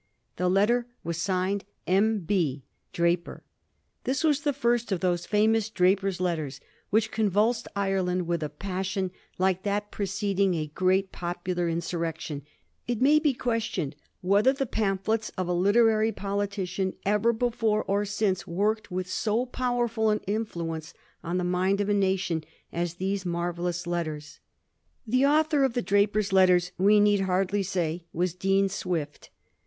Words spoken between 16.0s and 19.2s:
politician ever before or since worked with